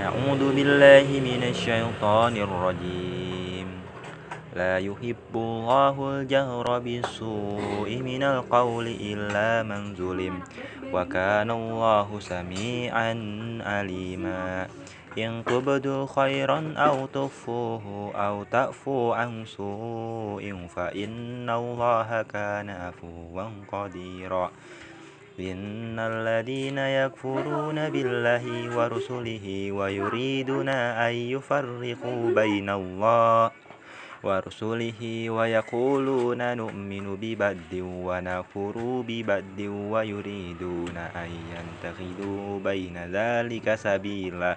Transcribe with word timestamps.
أعوذ 0.00 0.56
بالله 0.56 1.08
من 1.20 1.42
الشيطان 1.52 2.34
الرجيم. 2.36 3.68
لا 4.56 4.80
يحب 4.80 5.34
الله 5.34 5.96
الجهر 6.10 6.78
بالسوء 6.78 7.90
من 8.00 8.22
القول 8.22 8.86
إلا 8.96 9.60
من 9.68 9.92
ظلم 9.92 10.40
وكان 10.88 11.50
الله 11.50 12.08
سميعا 12.20 13.12
عليما. 13.60 14.72
إن 15.18 15.44
تبدوا 15.44 16.06
خيرا 16.16 16.60
أو 16.76 17.06
تخفوه 17.06 17.84
أو 18.16 18.44
تعفو 18.48 19.12
عن 19.12 19.44
سوء 19.44 20.44
فإن 20.76 21.50
الله 21.50 22.22
كان 22.22 22.70
عفوا 22.70 23.46
قديرا. 23.68 24.50
إن 25.40 25.98
الذين 25.98 26.78
يكفرون 26.78 27.90
بالله 27.90 28.76
ورسله 28.76 29.72
ويريدون 29.72 30.68
أن 30.68 31.12
يفرقوا 31.14 32.30
بين 32.34 32.70
الله 32.70 33.50
ورسله 34.22 35.30
ويقولون 35.30 36.56
نؤمن 36.56 37.16
ببد 37.16 37.72
ونكفر 37.82 38.76
ببد 39.08 39.60
ويريدون 39.92 40.96
أن 40.96 41.30
ينتخذوا 41.54 42.60
بين 42.60 42.96
ذلك 43.12 43.74
سبيلا 43.74 44.56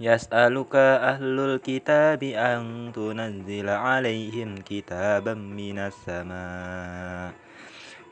يسألك 0.00 0.76
أهل 0.76 1.40
الكتاب 1.40 2.22
أن 2.22 2.92
تنزل 2.94 3.68
عليهم 3.68 4.54
كتابا 4.64 5.34
من 5.34 5.78
السماء. 5.78 7.32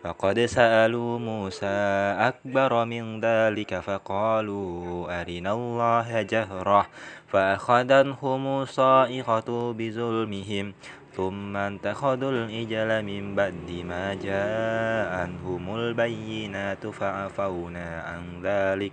فقد 0.05 0.41
سألوا 0.41 1.19
موسى 1.19 1.77
أكبر 2.20 2.84
من 2.84 3.20
ذلك 3.20 3.81
فقالوا 3.81 5.20
أرنا 5.20 5.53
الله 5.53 6.22
جهرة. 6.22 6.86
فأخذتهم 7.28 8.62
الصائقة 8.62 9.72
بظلمهم 9.72 10.75
ثم 11.12 11.56
اتخذوا 11.56 12.31
الإجل 12.31 13.03
من 13.03 13.34
بعد 13.34 13.70
ما 13.84 14.14
جاءهم 14.14 15.77
البينات 15.77 16.86
فعفونا 16.86 18.03
عن 18.03 18.22
ذلك. 18.42 18.92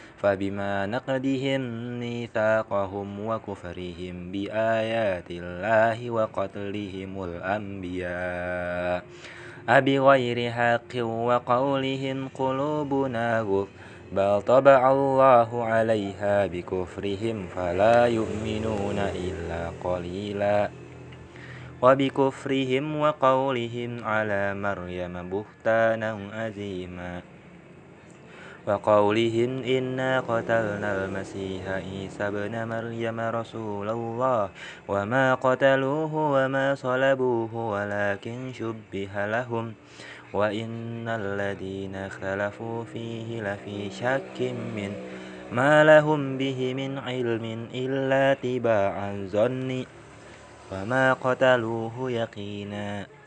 فبما 0.21 0.85
نقدهم 0.85 1.61
ميثاقهم 1.99 3.25
وكفرهم 3.25 4.31
بآيات 4.31 5.29
الله 5.31 6.11
وقتلهم 6.11 7.23
الأنبياء 7.23 9.03
أبغير 9.69 10.51
حق 10.51 10.93
وقولهم 11.03 12.27
قلوبنا 12.27 13.41
غف 13.41 13.67
بل 14.11 14.41
طبع 14.41 14.91
الله 14.91 15.63
عليها 15.63 16.45
بكفرهم 16.45 17.47
فلا 17.55 18.05
يؤمنون 18.05 18.99
إلا 18.99 19.71
قليلا. 19.83 20.69
وبكفرهم 21.81 22.85
وقولهم 22.99 24.03
على 24.03 24.53
مريم 24.53 25.13
بهتانا 25.29 26.11
عظيما. 26.33 27.21
وقولهم 28.67 29.63
إنا 29.63 30.19
قتلنا 30.19 31.05
المسيح 31.05 31.67
عيسى 31.67 32.23
ابن 32.27 32.67
مريم 32.67 33.19
رسول 33.19 33.89
الله. 33.89 34.49
وما 34.87 35.35
قتلوه 35.35 36.13
وما 36.15 36.75
صلبوه 36.75 37.55
ولكن 37.55 38.53
شبه 38.53 39.13
لهم. 39.25 39.73
وإن 40.33 41.07
الذين 41.07 41.95
اختلفوا 41.95 42.83
فيه 42.83 43.41
لفي 43.41 43.89
شك 43.89 44.37
من 44.75 44.91
ما 45.51 45.83
لهم 45.83 46.37
به 46.37 46.73
من 46.73 46.97
علم 46.97 47.67
إلا 47.73 48.33
تباع 48.33 49.11
الظن. 49.11 49.85
وما 50.71 51.13
قتلوه 51.13 52.11
يقينا. 52.11 53.20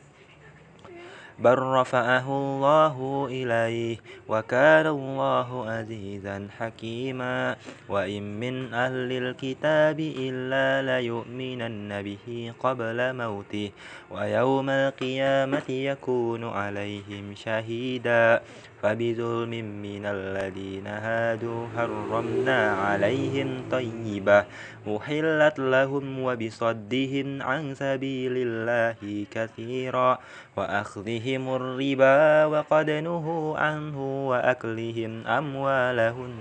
بل 1.38 1.58
رفعه 1.58 2.28
الله 2.28 3.26
إليه 3.30 3.96
وكان 4.28 4.86
الله 4.86 5.70
عزيزا 5.70 6.48
حكيما. 6.58 7.56
وإن 7.88 8.40
من 8.40 8.74
أهل 8.74 9.12
الكتاب 9.12 10.00
إلا 10.00 10.66
ليؤمنن 10.82 12.02
به 12.02 12.52
قبل 12.60 13.16
موته 13.16 13.70
ويوم 14.10 14.70
القيامة 14.70 15.68
يكون 15.68 16.44
عليهم 16.44 17.34
شهيدا. 17.34 18.42
فبظلم 18.84 19.64
من 19.80 20.04
الذين 20.06 20.86
هادوا 20.86 21.60
حرمنا 21.76 22.60
عليهم 22.76 23.64
طيبة 23.72 24.44
أحلت 24.84 25.58
لهم 25.58 26.04
وبصدهم 26.20 27.42
عن 27.42 27.74
سبيل 27.74 28.34
الله 28.36 29.24
كثيرا 29.30 30.18
وأخذهم 30.56 31.42
الربا 31.56 32.44
وقد 32.44 32.90
نهوا 32.90 33.58
عنه 33.58 34.28
وأكلهم 34.28 35.26
أموالهم 35.26 36.32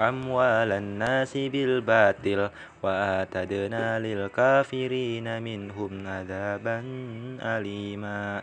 أموال 0.00 0.72
الناس 0.72 1.36
بالباطل 1.36 2.48
وآتدنا 2.82 3.98
للكافرين 4.00 5.42
منهم 5.42 5.92
عذابا 6.06 6.78
أليما 7.42 8.42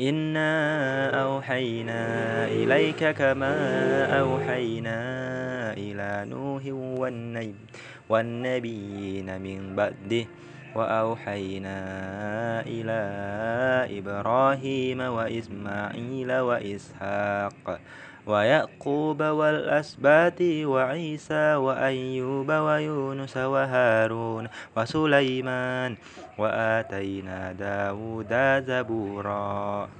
إنا 0.00 0.52
أوحينا 1.22 2.02
إليك 2.48 3.10
كما 3.10 3.54
أوحينا 4.20 4.98
إلى 5.72 6.30
نوح 6.30 6.62
والنبيين 8.08 9.40
من 9.40 9.76
بعده 9.76 10.24
وأوحينا 10.74 11.78
إلى 12.66 13.00
إبراهيم 13.98 15.00
وإسماعيل 15.00 16.32
وإسحاق 16.32 17.80
ويعقوب 18.26 19.22
والأسبات 19.22 20.42
وعيسى 20.42 21.54
وأيوب 21.54 22.50
ويونس 22.50 23.36
وهارون 23.36 24.48
وسليمان 24.76 25.96
وآتينا 26.38 27.52
داود 27.52 28.32
زبورا. 28.66 29.99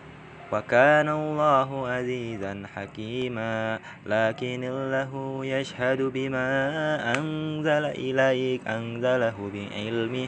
وكان 0.51 1.09
الله 1.09 1.87
عزيزا 1.87 2.63
حكيما. 2.75 3.79
لكن 4.05 4.63
الله 4.63 5.45
يشهد 5.45 6.01
بما 6.01 6.49
أنزل 7.17 7.85
إليك 7.85 8.67
أنزله 8.67 9.51
بعلمه. 9.53 10.27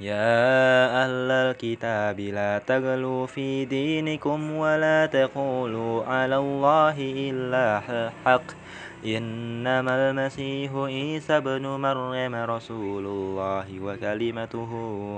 يا 0.00 1.04
أهل 1.04 1.30
الكتاب 1.30 2.20
لا 2.20 2.58
تغلوا 2.58 3.26
في 3.26 3.64
دينكم 3.64 4.50
ولا 4.50 5.06
تقولوا 5.06 6.04
على 6.04 6.36
الله 6.36 6.94
إلا 6.98 7.78
الحق 7.78 8.42
إنما 9.06 10.10
المسيح 10.10 10.70
عيسى 10.74 11.40
بن 11.40 11.66
مريم 11.66 12.34
رسول 12.34 13.06
الله 13.06 13.66
وكلمته 13.82 14.70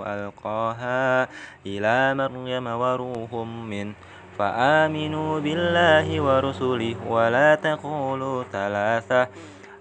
ألقاها 0.06 1.28
إلى 1.67 2.14
مريم 2.14 2.67
وروح 2.67 3.32
منه 3.49 3.94
فآمنوا 4.38 5.40
بالله 5.40 6.20
ورسله 6.20 6.96
ولا 7.08 7.55
تقولوا 7.55 8.44
ثلاثة 8.52 9.28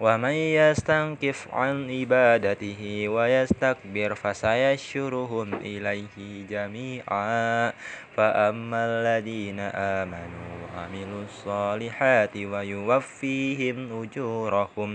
ومن 0.00 0.32
يستنكف 0.32 1.48
عن 1.52 1.90
عبادته 1.90 3.08
ويستكبر 3.08 4.14
فسيشرهم 4.14 5.54
إليه 5.54 6.16
جميعا. 6.50 7.72
فأما 8.16 8.80
الذين 8.86 9.60
آمنوا 9.60 10.50
وعملوا 10.64 11.24
الصالحات 11.24 12.36
ويوفيهم 12.36 14.02
أجورهم 14.02 14.90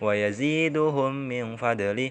ويزيدهم 0.00 1.12
من 1.28 1.56
فضله 1.56 2.10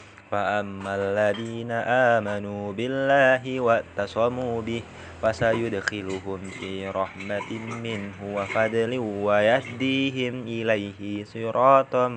فأما 0.31 0.95
الذين 0.95 1.71
آمنوا 1.71 2.73
بالله 2.73 3.59
واتصموا 3.59 4.61
به 4.61 4.81
فسيدخلهم 5.21 6.39
في 6.59 6.87
رحمة 6.87 7.51
منه 7.83 8.17
وفضل 8.35 8.99
ويهديهم 8.99 10.41
إليه 10.41 11.23
صراطا 11.23 12.07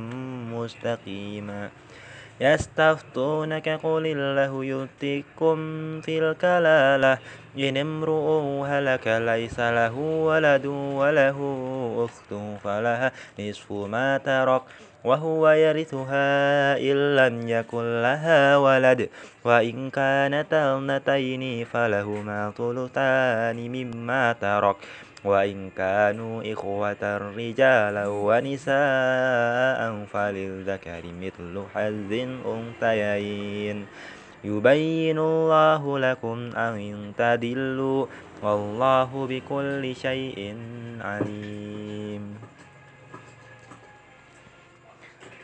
مستقيما 0.55 1.71
يستفتونك 2.41 3.69
قل 3.69 4.07
الله 4.07 4.65
يؤتيكم 4.65 5.57
في 6.01 6.19
الكلالة 6.19 7.19
إن 7.59 7.77
امرؤ 7.77 8.27
هلك 8.67 9.07
ليس 9.07 9.61
له 9.61 9.95
ولد 9.99 10.67
وله 10.67 11.39
أخت 12.05 12.61
فلها 12.65 13.13
نصف 13.41 13.73
ما 13.73 14.19
ترك 14.19 14.63
وهو 15.05 15.51
يرثها 15.51 16.77
إن 16.79 17.17
لم 17.17 17.49
يكن 17.49 18.03
لها 18.03 18.57
ولد 18.57 19.09
وإن 19.45 19.91
كانت 19.91 20.53
اثنتين 20.53 21.65
فلهما 21.65 22.53
ثلثان 22.59 23.57
مما 23.57 24.33
ترك. 24.33 24.77
وإن 25.25 25.71
كانوا 25.77 26.53
إخوة 26.53 27.33
رجالا 27.37 28.07
ونساء 28.07 29.81
فللذكر 30.13 31.03
مثل 31.21 31.63
حظ 31.75 32.13
الأنثيين. 32.13 33.87
يبين 34.45 35.19
الله 35.19 35.99
لكم 35.99 36.51
أن 36.57 37.13
تدلوا 37.19 38.07
والله 38.43 39.27
بكل 39.31 39.97
شيء 39.97 40.57
عليم. 41.01 42.44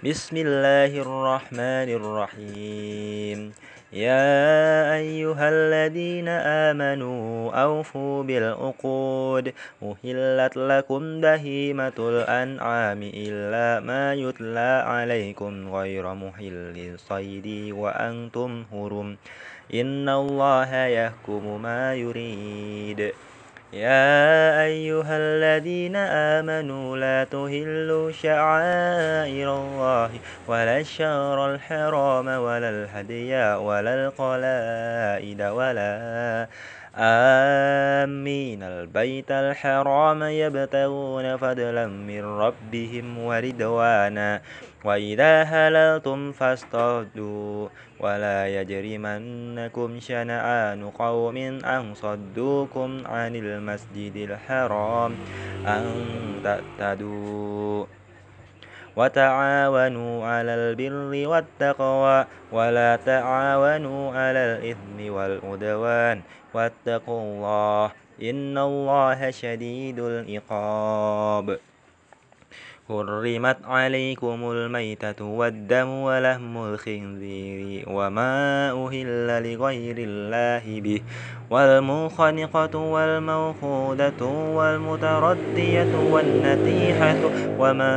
بسم 0.04 0.36
الله 0.36 1.02
الرحمن 1.04 1.88
الرحيم 2.00 3.52
يا 3.92 4.96
أيها 4.96 5.48
الذين 5.48 6.28
آمنوا 6.68 7.52
أوفوا 7.52 8.22
بالعقود 8.22 9.52
أهلت 9.82 10.56
لكم 10.56 11.20
بهيمة 11.20 11.92
الأنعام 11.98 13.00
إلا 13.02 13.84
ما 13.84 14.14
يتلى 14.14 14.84
عليكم 14.86 15.74
غير 15.74 16.14
محل 16.14 16.76
الصيد 16.94 17.72
وأنتم 17.72 18.64
هرم 18.72 19.16
إن 19.74 20.08
الله 20.08 20.86
يحكم 20.86 21.62
ما 21.62 21.94
يريد 21.94 23.12
يا 23.72 24.64
أيها 24.64 25.16
الذين 25.16 25.96
آمنوا 25.96 26.96
لا 26.96 27.24
تهلوا 27.24 28.12
شعائر 28.12 29.56
الله 29.56 30.10
ولا 30.48 30.78
الشهر 30.78 31.54
الحرام 31.54 32.26
ولا 32.26 32.68
الهدي 32.70 33.34
ولا 33.54 33.94
القلائد 33.94 35.42
ولا 35.42 36.46
آمين. 36.96 38.62
البيت 38.62 39.30
الحرام 39.30 40.22
يبتغون 40.22 41.36
فضلا 41.36 41.86
من 41.86 42.24
ربهم 42.24 43.18
ورضوانا. 43.18 44.40
وإذا 44.84 45.42
هللتم 45.42 46.32
فاصطادوا 46.32 47.68
ولا 48.00 48.48
يجرمنكم 48.48 50.00
شنآن 50.00 50.90
قوم 50.90 51.36
أن 51.64 51.94
صدوكم 51.94 53.06
عن 53.06 53.36
المسجد 53.36 54.16
الحرام 54.16 55.12
أن 55.66 55.84
تعتدوا 56.44 57.86
وتعاونوا 58.96 60.26
على 60.26 60.54
البر 60.54 61.28
والتقوى 61.28 62.26
ولا 62.52 62.96
تعاونوا 62.96 64.12
على 64.12 64.38
الإثم 64.38 65.12
والعدوان 65.12 66.20
واتقوا 66.54 67.20
الله 67.22 67.92
إن 68.22 68.58
الله 68.58 69.30
شديد 69.30 69.98
العقاب 69.98 71.58
حرمت 72.90 73.56
عليكم 73.64 74.50
الميتة 74.50 75.24
والدم 75.24 75.88
ولهم 75.88 76.54
الخنزير 76.66 77.84
وما 77.86 78.34
أهل 78.72 79.28
لغير 79.46 79.96
الله 79.98 80.80
به 80.80 81.00
والمنخنقة 81.50 82.78
والموخودة 82.78 84.22
والمتردية 84.26 85.92
والنتيحة 86.10 87.20
وما 87.58 87.96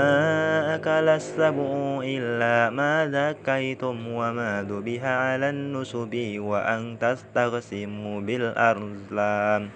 أكل 0.76 1.08
السبع 1.10 1.70
إلا 2.04 2.70
ما 2.70 2.94
ذكيتم 3.10 4.08
وما 4.08 4.66
ذبح 4.70 5.04
على 5.04 5.50
النسب 5.50 6.14
وأن 6.38 6.98
تستقسموا 7.02 8.22
بالأرزلام 8.22 9.70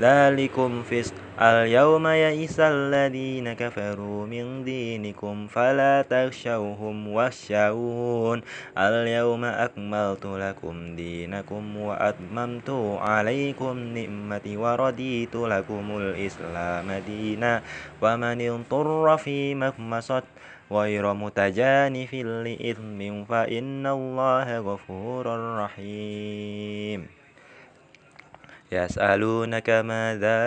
ذلكم 0.00 0.82
فسق 0.82 1.27
اليوم 1.38 2.06
يئس 2.06 2.60
الذين 2.60 3.52
كفروا 3.52 4.26
من 4.26 4.64
دينكم 4.64 5.46
فلا 5.46 6.02
تخشوهم 6.02 7.08
واخشون 7.08 8.42
اليوم 8.78 9.44
أكملت 9.44 10.26
لكم 10.26 10.96
دينكم 10.96 11.76
وأتممت 11.76 12.70
عليكم 12.98 13.78
نعمتي 13.78 14.56
ورضيت 14.56 15.34
لكم 15.36 15.84
الإسلام 15.96 16.88
دينا. 17.06 17.62
ومن 18.02 18.38
اضطر 18.50 19.16
في 19.16 19.54
مخمصة 19.54 20.22
غير 20.72 21.14
متجانف 21.14 22.14
لإثم 22.14 23.24
فإن 23.24 23.86
الله 23.86 24.58
غفور 24.58 25.26
رحيم. 25.58 27.06
يسألونك 28.72 29.70
ماذا 29.70 30.38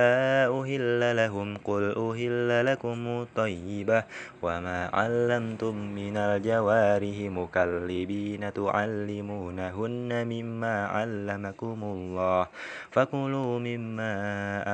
أهل 0.54 1.16
لهم 1.16 1.58
قل 1.58 1.84
أهل 1.98 2.66
لكم 2.66 3.08
الطيبة 3.08 4.04
وما 4.42 4.90
علمتم 4.94 5.75
من 5.75 6.18
الجوارح 6.18 7.18
مكلبين 7.18 8.54
تعلمونهن 8.54 10.10
مما 10.28 10.75
علمكم 10.88 11.80
الله 11.84 12.48
فكلوا 12.92 13.60
مما 13.60 14.13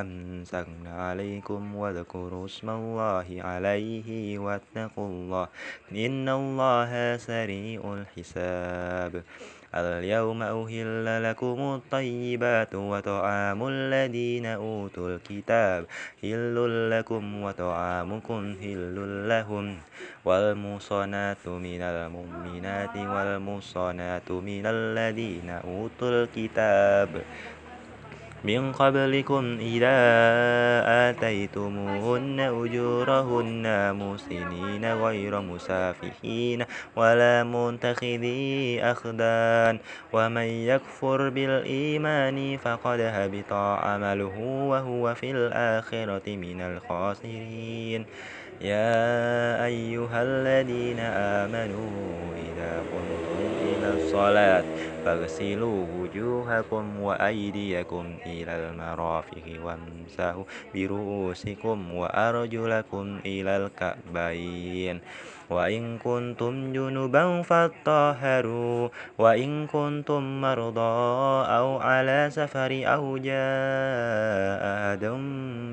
أمسكنا 0.01 0.91
عليكم 1.07 1.75
واذكروا 1.75 2.45
اسم 2.45 2.69
الله 2.69 3.27
عليه 3.39 4.39
واتقوا 4.39 5.07
الله 5.07 5.47
إن 5.91 6.29
الله 6.29 7.17
سريع 7.17 7.81
الحساب 7.93 9.23
اليوم 9.75 10.41
أهل 10.41 11.23
لكم 11.23 11.59
الطيبات 11.59 12.75
وطعام 12.75 13.67
الذين 13.67 14.45
أوتوا 14.45 15.09
الكتاب. 15.09 15.85
هل 16.23 16.89
لكم 16.89 17.43
وطعامكم 17.43 18.55
هل 18.61 18.95
لهم؟ 19.29 19.77
والمصنات 20.25 21.47
من 21.47 21.81
المؤمنات 21.81 22.95
والمصنات 22.95 24.31
من 24.31 24.65
الذين 24.65 25.49
أوتوا 25.49 26.09
الكتاب. 26.23 27.09
من 28.43 28.71
قبلكم 28.71 29.57
إذا 29.61 29.97
آتيتموهن 31.09 32.39
أجورهن 32.39 33.95
مسنين 33.95 34.93
غير 34.93 35.41
مسافحين 35.41 36.65
ولا 36.95 37.43
منتخذي 37.43 38.79
أخدان 38.83 39.79
ومن 40.13 40.47
يكفر 40.71 41.29
بالإيمان 41.29 42.57
فقد 42.57 42.99
هبط 42.99 43.53
عمله 43.53 44.37
وهو 44.69 45.15
في 45.15 45.31
الآخرة 45.31 46.35
من 46.35 46.61
الخاسرين. 46.61 48.05
يا 48.61 49.65
أيها 49.65 50.23
الذين 50.23 50.99
آمنوا 50.99 52.33
إذا 52.35 52.73
قمتم 52.79 53.56
الصلاة 53.93 54.63
فاغسلوا 55.05 55.85
وجوهكم 55.99 56.99
وأيديكم 56.99 58.05
إلى 58.25 58.53
المرافق 58.55 59.45
وامسحوا 59.63 60.43
برؤوسكم 60.73 61.77
وأرجلكم 61.93 63.19
إلى 63.25 63.53
الكعبين. 63.57 64.99
وإن 65.49 65.97
كنتم 65.97 66.73
جنبا 66.73 67.41
فاطهروا 67.41 68.89
وإن 69.17 69.67
كنتم 69.67 70.41
مرضى 70.41 70.97
أو 71.57 71.77
على 71.79 72.27
سفر 72.31 72.71
أو 72.85 73.17
جاء 73.17 74.59
أحد 74.63 75.05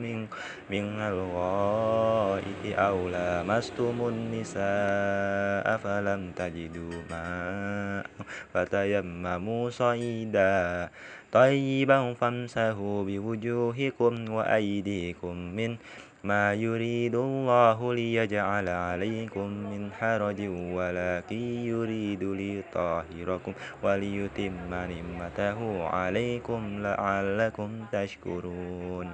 من 0.03 0.27
من 0.71 0.87
الغائط 1.01 2.65
أو 2.79 3.09
لامستم 3.09 3.97
النساء 4.09 5.67
فلم 5.77 6.21
تجدوا 6.37 6.97
ماء 7.11 8.07
فتيمموا 8.55 9.71
صعيدا 9.71 10.89
طيبا 11.33 12.15
فامسحوا 12.15 12.99
بوجوهكم 13.05 14.15
وأيديكم 14.31 15.37
من 15.37 15.77
ما 16.25 16.55
يريد 16.55 17.15
الله 17.15 17.95
ليجعل 17.95 18.69
عليكم 18.69 19.49
من 19.71 19.93
حرج 19.93 20.41
ولكن 20.73 21.43
يريد 21.69 22.23
ليطهركم 22.25 23.53
وليتم 23.83 24.53
نعمته 24.71 25.59
عليكم 25.89 26.61
لعلكم 26.83 27.71
تشكرون. 27.93 29.11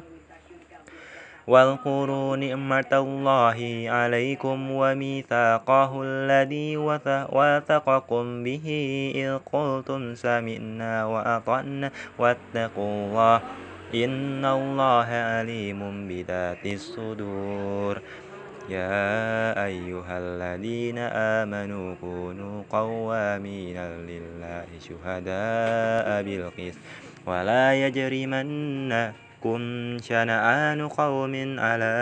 واذكروا 1.46 2.36
نعمة 2.36 2.92
الله 2.92 3.58
عليكم 3.90 4.70
وميثاقه 4.70 6.02
الذي 6.02 6.76
وثقكم 7.36 8.44
به 8.44 8.66
إذ 9.14 9.32
قلتم 9.52 10.14
سمعنا 10.14 11.04
وأطعنا 11.04 11.90
واتقوا 12.18 12.92
الله 13.06 13.40
إن 13.94 14.44
الله 14.44 15.08
عليم 15.10 16.08
بذات 16.08 16.66
الصدور 16.66 18.00
يا 18.70 19.64
أيها 19.66 20.18
الذين 20.18 20.98
آمنوا 21.42 21.94
كونوا 22.00 22.62
قوامين 22.70 23.78
لله 24.06 24.66
شهداء 24.78 26.22
بالقسط 26.22 26.78
ولا 27.26 27.74
يجرمنكم 27.74 29.60
شنآن 29.98 30.88
قوم 30.88 31.34
على 31.58 31.94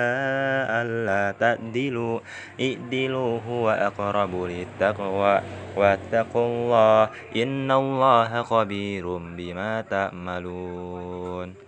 ألا 0.68 1.24
تعدلوا 1.40 2.20
اعدلوا 2.60 3.40
هو 3.48 3.70
أقرب 3.70 4.32
للتقوى 4.44 5.40
واتقوا 5.76 6.46
الله 6.46 7.10
إن 7.36 7.70
الله 7.70 8.42
خبير 8.42 9.16
بما 9.16 9.80
تعملون 9.80 11.67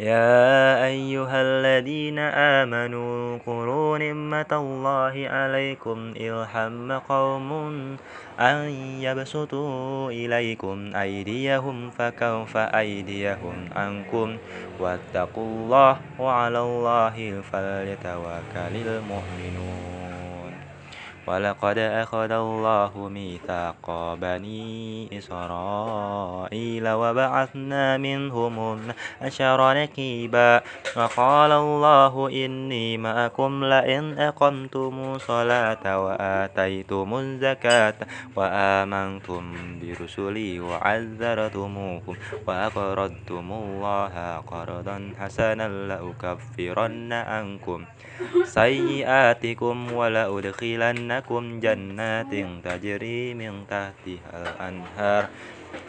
يا 0.00 0.84
أيها 0.84 1.42
الذين 1.42 2.18
آمنوا 2.18 3.36
اذكروا 3.36 3.98
نعمة 3.98 4.46
الله 4.52 5.28
عليكم 5.28 6.12
إذ 6.16 6.32
هم 6.54 6.92
قوم 6.92 7.50
أن 8.40 8.68
يبسطوا 9.00 10.10
إليكم 10.10 10.96
أيديهم 10.96 11.90
فكوف 11.90 12.56
أيديهم 12.56 13.68
عنكم 13.76 14.36
واتقوا 14.80 15.44
الله 15.44 15.96
وعلى 16.18 16.58
الله 16.58 17.42
فليتوكل 17.52 18.74
المؤمنون. 18.86 20.01
ولقد 21.26 21.78
أخذ 21.78 22.32
الله 22.32 23.08
ميثاق 23.08 24.14
بني 24.14 25.08
إسرائيل 25.18 26.88
وبعثنا 26.88 27.96
منهم 27.96 28.80
عشر 29.22 29.74
نكيبا 29.74 30.60
وقال 30.96 31.52
الله 31.52 32.28
إني 32.28 32.98
معكم 32.98 33.64
لئن 33.64 34.18
أقمتم 34.18 34.94
الصلاة 35.14 36.04
وآتيتم 36.04 37.14
الزكاة 37.14 37.94
وآمنتم 38.36 39.42
برسلي 39.82 40.60
وعذرتموهم 40.60 42.16
وأقرضتم 42.46 43.52
الله 43.52 44.36
قرضا 44.36 45.12
حسنا 45.20 45.68
لأكفرن 45.68 47.12
عنكم 47.12 47.84
سيئاتكم 48.44 49.92
ولأدخلنكم 49.92 51.60
جنات 51.60 52.32
تجري 52.64 53.34
من 53.34 53.64
تحتها 53.70 54.32
الأنهار. 54.42 55.24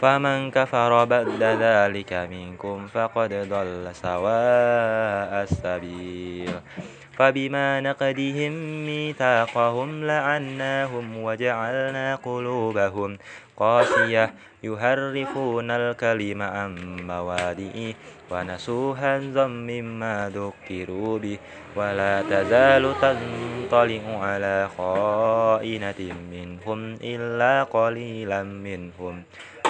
فمن 0.02 0.52
كفر 0.52 1.06
بعد 1.06 1.44
ذلك 1.44 2.14
منكم 2.14 2.88
فقد 2.88 3.34
ضل 3.50 3.90
سواء 3.96 5.32
السبيل. 5.44 6.54
فبما 7.18 7.82
نقدهم 7.82 8.54
ميثاقهم 8.86 10.06
لعناهم 10.06 11.18
وجعلنا 11.18 12.16
قلوبهم 12.16 13.18
قاسية. 13.58 14.34
يهرفون 14.64 15.72
الكلم 15.72 16.42
عن 16.42 16.72
موادئه 17.08 17.94
ونسوا 18.32 18.96
حظا 18.96 19.48
مما 19.48 20.32
ذكروا 20.36 21.20
به. 21.20 21.38
ولا 21.76 22.22
تزال 22.22 22.94
تنطلع 23.02 24.04
على 24.20 24.70
خائنة 24.78 26.02
منهم 26.32 26.80
إلا 27.04 27.64
قليلا 27.64 28.44
منهم. 28.44 29.24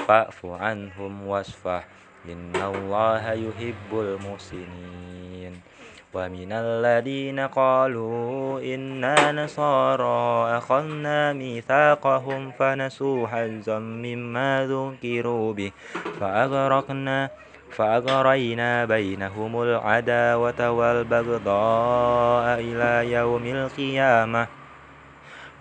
فاعف 0.07 0.45
عنهم 0.45 1.27
واصفح 1.27 1.83
إن 2.29 2.55
الله 2.55 3.31
يحب 3.31 3.91
المحسنين. 3.91 5.73
ومن 6.13 6.51
الذين 6.51 7.39
قالوا 7.39 8.61
إنا 8.61 9.31
نصارى 9.31 10.57
أخذنا 10.57 11.33
ميثاقهم 11.33 12.51
فنسوا 12.51 13.27
حظا 13.27 13.79
مما 13.79 14.67
ذكروا 14.69 15.53
به 15.53 15.71
فأغرقنا 16.19 17.29
فأغرينا 17.73 18.85
بينهم 18.85 19.61
العداوة 19.61 20.69
والبغضاء 20.71 22.59
إلى 22.59 23.11
يوم 23.11 23.45
القيامة. 23.45 24.62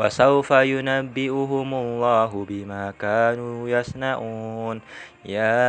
وسوف 0.01 0.51
ينبئهم 0.51 1.75
الله 1.75 2.47
بما 2.49 2.93
كانوا 2.99 3.69
يصنعون. 3.69 4.81
يا 5.25 5.63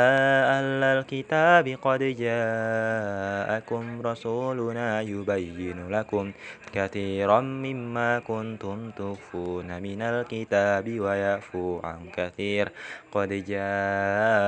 أهل 0.57 0.83
الكتاب 0.83 1.77
قد 1.81 1.99
جاءكم 1.99 3.83
رسولنا 4.01 5.01
يبين 5.01 5.89
لكم 5.89 6.31
كثيرا 6.73 7.39
مما 7.41 8.19
كنتم 8.19 8.91
تخفون 8.97 9.81
من 9.81 10.01
الكتاب 10.01 10.99
ويعفو 10.99 11.79
عن 11.83 11.99
كثير. 12.17 12.71
قد 13.11 13.29
جاءكم 13.29 14.43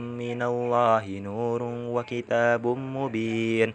من 0.00 0.42
الله 0.42 1.04
نور 1.22 1.62
وكتاب 1.94 2.66
مبين. 2.66 3.74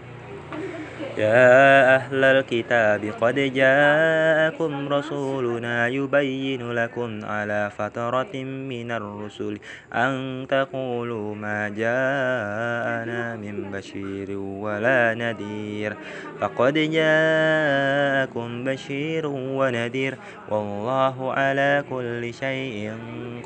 يا 1.17 1.95
أهل 1.95 2.23
الكتاب 2.23 3.13
قد 3.21 3.35
جاءكم 3.35 4.87
رسولنا 4.87 5.87
يبين 5.87 6.71
لكم 6.71 7.25
على 7.25 7.71
فترة 7.77 8.35
من 8.43 8.91
الرسل 8.91 9.59
أن 9.93 10.45
تقولوا 10.49 11.35
ما 11.35 11.69
جاءنا 11.69 13.35
من 13.35 13.71
بشير 13.71 14.37
ولا 14.37 15.13
نذير. 15.13 15.95
فقد 16.39 16.73
جاءكم 16.73 18.63
بشير 18.63 19.27
ونذير 19.27 20.15
والله 20.49 21.33
على 21.33 21.83
كل 21.89 22.33
شيء 22.33 22.93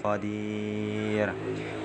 قدير. 0.03 1.29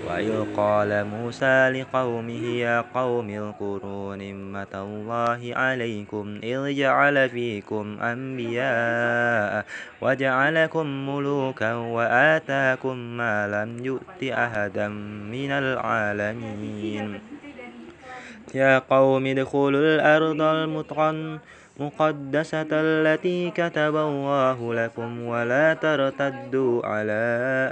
وإذ 0.09 0.57
قال 0.57 1.07
موسى 1.07 1.69
لقومه 1.71 2.45
يا 2.47 2.81
قوم 2.95 3.31
اذكروا 3.31 4.15
الله 4.15 5.10
عليكم 5.13 6.41
إذ 6.43 6.77
جعل 6.77 7.29
فيكم 7.29 7.99
أنبياء 8.03 9.65
وجعلكم 10.01 10.87
ملوكا 11.09 11.75
وآتاكم 11.75 12.97
ما 12.97 13.49
لم 13.49 13.85
يؤت 13.85 14.23
أحدا 14.23 14.89
من 15.35 15.51
العالمين. 15.51 17.21
يا 18.55 18.79
قوم 18.79 19.27
ادخلوا 19.27 19.81
الأرض 19.81 20.43
المطعن 20.43 21.39
مقدسة 21.81 22.69
التي 22.73 23.51
كتب 23.51 23.97
الله 23.97 24.75
لكم 24.75 25.23
ولا 25.23 25.75
ترتدوا 25.75 26.87
على 26.87 27.23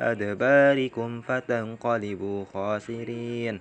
أدباركم 0.03 1.20
فتنقلبوا 1.20 2.44
خاسرين. 2.55 3.61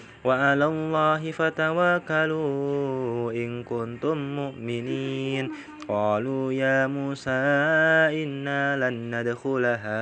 وعلى 0.23 0.65
الله 0.65 1.31
فتوكلوا 1.31 3.31
إن 3.31 3.63
كنتم 3.63 4.17
مؤمنين. 4.17 5.51
قالوا 5.87 6.53
يا 6.53 6.87
موسى 6.87 7.41
إنا 8.23 8.77
لن 8.77 9.15
ندخلها 9.15 10.01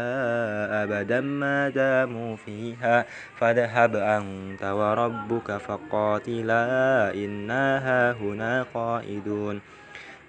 أبدا 0.84 1.21
ما 1.21 1.69
داموا 1.69 2.36
فيها. 2.36 3.05
فاذهب 3.39 3.95
أنت 3.95 4.63
وربك 4.63 5.58
فقاتلا 5.58 6.65
إنا 7.13 7.65
هاهنا 7.88 8.65
قائدون 8.73 9.62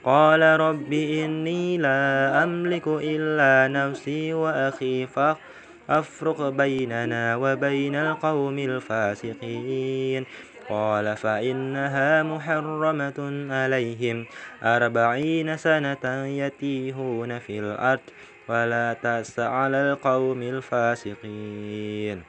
قال 0.05 0.43
رب 0.43 0.93
إني 0.93 1.79
لا 1.79 2.43
أملك 2.43 2.89
إلا 2.89 3.69
نفسي 3.69 4.35
وأخي 4.35 5.07
فأفرق 5.91 6.49
بيننا 6.49 7.37
وبين 7.37 7.95
القوم 7.95 8.59
الفاسقين. 8.59 10.27
قال 10.69 11.17
فإنها 11.17 12.23
محرمة 12.23 13.19
عليهم. 13.51 14.27
أربعين 14.63 15.57
سنة 15.57 16.27
يتيهون 16.27 17.39
في 17.39 17.59
الأرض 17.59 18.01
ولا 18.49 18.97
تأس 19.03 19.41
على 19.41 19.93
القوم 19.93 20.43
الفاسقين. 20.43 22.23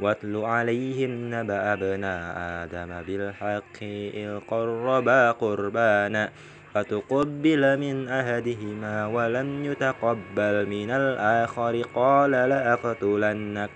واتل 0.00 0.36
عليهم 0.36 1.34
نبأ 1.34 1.72
ابناء 1.72 2.34
آدم 2.64 3.02
بالحق 3.06 3.78
إذ 4.14 4.40
قربا 4.48 5.30
قربانا. 5.30 6.30
فتقبل 6.74 7.78
من 7.78 8.08
أحدهما 8.08 9.06
ولم 9.06 9.64
يتقبل 9.64 10.66
من 10.66 10.90
الآخر 10.90 11.82
قال 11.94 12.30
لأقتلنك 12.30 13.70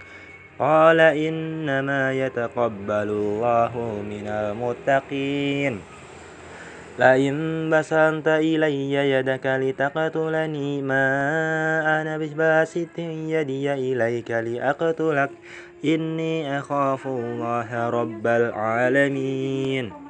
قال 0.59 1.01
إنما 1.01 2.13
يتقبل 2.13 3.09
الله 3.09 4.03
من 4.11 4.27
المتقين 4.27 5.81
لئن 6.99 7.71
بسطت 7.71 8.29
إلي 8.29 8.93
يدك 8.93 9.47
لتقتلني 9.47 10.83
ما 10.83 11.07
أنا 12.01 12.19
باسط 12.19 12.99
يدي 12.99 13.73
إليك 13.75 14.31
لأقتلك 14.31 15.31
إني 15.85 16.59
أخاف 16.59 17.07
الله 17.07 17.91
رب 17.91 18.27
العالمين 18.27 20.06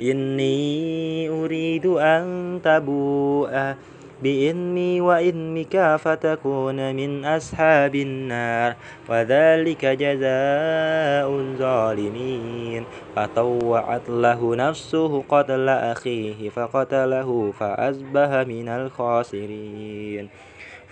إني 0.00 1.28
أريد 1.28 1.86
أن 1.86 2.60
تبوء 2.64 3.74
بإني 4.22 5.00
وإنك 5.00 5.96
فتكون 5.96 6.94
من 6.94 7.24
أصحاب 7.24 7.94
النار 7.94 8.74
وذلك 9.08 9.84
جزاء 9.84 11.28
الظالمين. 11.30 12.84
فطوعت 13.16 14.08
له 14.08 14.56
نفسه 14.56 15.22
قتل 15.28 15.68
أخيه 15.68 16.48
فقتله 16.48 17.52
فأصبح 17.60 18.28
من 18.48 18.68
الخاسرين. 18.68 20.28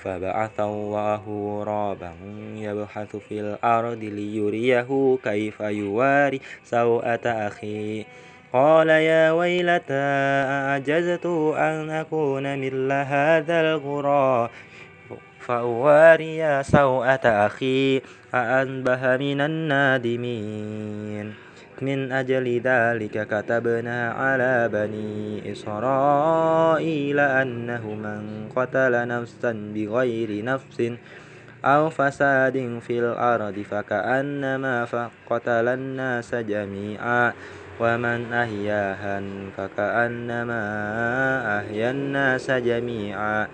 فبعث 0.03 0.61
الله 0.61 1.23
غرابا 1.29 2.13
يبحث 2.57 3.17
في 3.17 3.41
الأرض 3.41 3.99
ليريه 4.03 5.19
كيف 5.25 5.61
يواري 5.61 6.41
سوءة 6.65 7.27
أخيه. 7.27 8.05
قال 8.53 8.89
يا 8.89 9.33
ويلتى 9.33 10.05
أعجزت 10.53 11.27
أن 11.57 11.91
أكون 11.91 12.59
مثل 12.59 12.93
هذا 12.93 13.61
الغراب 13.61 14.51
فأواري 15.41 16.63
سوءة 16.63 17.27
أخي 17.47 18.01
فأنبه 18.33 19.17
من 19.17 19.41
النادمين. 19.41 21.35
من 21.83 22.13
أجل 22.13 22.61
ذلك 22.61 23.27
كتبنا 23.27 24.11
على 24.11 24.69
بني 24.69 25.53
إسرائيل 25.53 27.19
أنه 27.21 27.85
من 27.95 28.49
قتل 28.57 29.09
نفسا 29.09 29.53
بغير 29.75 30.45
نفس 30.45 30.93
أو 31.65 31.91
فساد 31.91 32.79
في 32.87 32.99
الأرض 32.99 33.57
فكأنما 33.71 34.87
قتل 35.31 35.69
الناس 35.69 36.35
جميعا. 36.35 37.33
ومن 37.81 38.33
أحياها 38.33 39.23
فكأنما 39.57 40.63
أحيا 41.59 41.91
الناس 41.91 42.51
جميعا. 42.51 43.49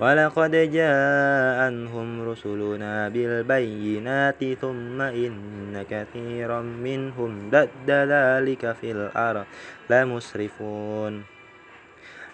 ولقد 0.00 0.50
جاءنهم 0.50 2.28
رسلنا 2.30 3.08
بالبينات 3.08 4.44
ثم 4.60 5.00
إن 5.00 5.84
كثيرا 5.90 6.60
منهم 6.60 7.50
ضد 7.50 7.90
ذلك 7.90 8.72
في 8.80 8.90
الأرض 8.90 9.44
لمسرفون. 9.90 11.34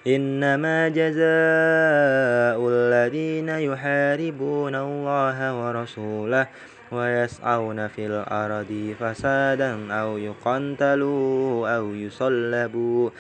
إنما 0.07 0.88
جزاء 0.88 2.59
الذين 2.68 3.48
يحاربون 3.48 4.74
الله 4.74 5.38
ورسوله 5.61 6.46
ويسعون 6.92 7.88
في 7.88 8.07
الأرض 8.07 8.94
فسادا 9.00 9.92
أو 9.92 10.18
يقتلوا 10.18 11.76
أو 11.76 11.94
يصلبوا 11.94 13.11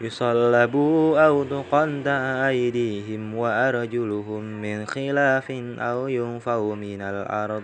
يصلبوا 0.00 1.26
أو 1.26 1.44
تقطع 1.44 2.48
أيديهم 2.48 3.34
وأرجلهم 3.34 4.42
من 4.62 4.86
خلاف 4.86 5.50
أو 5.78 6.08
ينفوا 6.08 6.74
من 6.74 7.00
الأرض. 7.02 7.62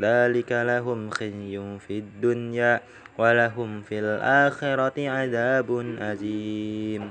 ذلك 0.00 0.52
لهم 0.52 1.10
خزي 1.10 1.78
في 1.88 1.98
الدنيا 1.98 2.80
ولهم 3.18 3.82
في 3.82 3.98
الآخرة 3.98 5.10
عذاب 5.10 5.96
أزيم. 5.98 7.10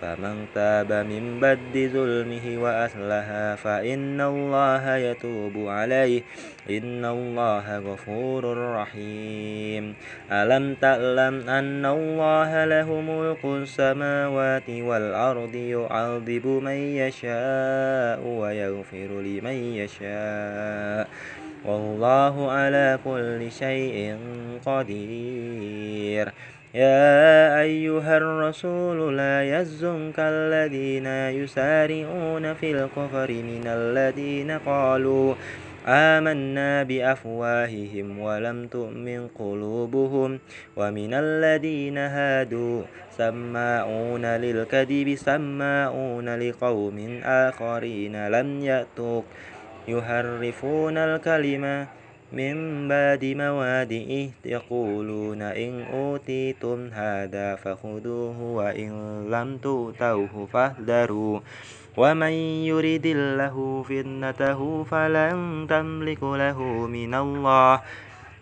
فمن 0.00 0.46
تاب 0.54 0.92
من 0.92 1.40
بد 1.40 1.90
ظلمه 1.92 2.62
وأصلها 2.62 3.56
فإن 3.56 4.20
الله 4.20 4.96
يتوب 4.96 5.68
عليه 5.68 6.22
إن 6.70 7.04
الله 7.04 7.78
غفور 7.78 8.72
رحيم. 8.74 9.94
ألم 10.32 10.74
تعلم 10.74 11.48
أن 11.48 11.86
الله 11.86 12.64
له 12.64 13.00
ملك 13.00 13.44
السماوات 13.44 14.70
والأرض 14.70 15.54
يعذب 15.54 16.46
من 16.46 16.80
يشاء 16.96 18.20
ويغفر 18.26 19.10
لمن 19.20 19.58
يشاء 19.74 21.08
والله 21.64 22.50
على 22.50 22.98
كل 23.04 23.52
شيء 23.52 24.16
قدير 24.66 26.32
يا 26.74 27.60
أيها 27.60 28.16
الرسول 28.16 29.16
لا 29.16 29.60
يزنك 29.60 30.14
الذين 30.18 31.06
يسارعون 31.42 32.54
في 32.54 32.70
الكفر 32.70 33.30
من 33.32 33.66
الذين 33.66 34.50
قالوا 34.50 35.34
آمنا 35.86 36.82
بأفواههم 36.82 38.18
ولم 38.18 38.66
تؤمن 38.66 39.28
قلوبهم 39.28 40.38
ومن 40.76 41.14
الذين 41.14 41.98
هادوا 41.98 42.82
سماعون 43.10 44.26
للكذب 44.26 45.14
سماعون 45.14 46.28
لقوم 46.38 47.20
آخرين 47.24 48.28
لم 48.28 48.60
يأتوك 48.60 49.24
يحرفون 49.88 50.98
الكلمة 50.98 51.99
من 52.32 52.88
بعد 52.88 53.24
موادئه 53.24 54.28
يقولون 54.44 55.42
إن 55.42 55.82
أوتيتم 55.82 56.88
هذا 56.92 57.56
فخذوه 57.56 58.42
وإن 58.42 58.90
لم 59.30 59.58
تؤتوه 59.58 60.48
فاهذروا 60.52 61.40
ومن 61.96 62.32
يرد 62.70 63.06
الله 63.06 63.82
فتنته 63.82 64.84
فلن 64.84 65.66
تملك 65.70 66.22
له 66.22 66.58
من 66.86 67.14
الله. 67.14 67.80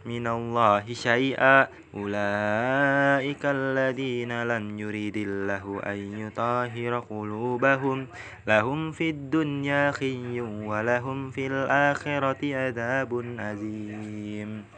من 0.06 0.26
الله 0.26 0.84
شيئا. 0.92 1.66
أولئك 1.94 3.42
الذين 3.44 4.42
لم 4.42 4.78
يريد 4.78 5.16
الله 5.16 5.80
أن 5.86 5.98
يطهر 6.18 6.98
قلوبهم. 6.98 8.06
لهم 8.46 8.92
في 8.92 9.10
الدنيا 9.10 9.90
خي 9.90 10.40
ولهم 10.40 11.30
في 11.30 11.46
الآخرة 11.46 12.56
عذاب 12.56 13.12
عظيم 13.38 14.77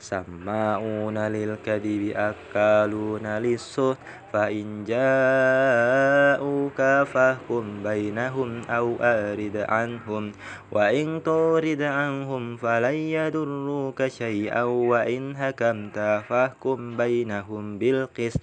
سماعون 0.00 1.18
للكذب 1.18 2.12
أكالون 2.16 3.26
للسحت 3.26 3.98
فإن 4.32 4.84
جاءوك 4.84 6.80
فاحكم 7.12 7.82
بينهم 7.82 8.62
أو 8.70 8.96
أعرض 9.02 9.56
عنهم 9.68 10.32
وإن 10.72 11.22
تعرض 11.22 11.82
عنهم 11.82 12.56
فلن 12.56 12.94
يضروك 12.94 14.06
شيئا 14.06 14.62
وإن 14.62 15.36
حكمت 15.36 15.98
فاحكم 16.28 16.96
بينهم 16.96 17.78
بالقسط. 17.78 18.40